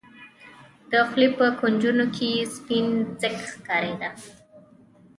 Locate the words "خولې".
1.07-1.27